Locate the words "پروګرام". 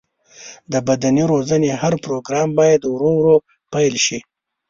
2.05-2.49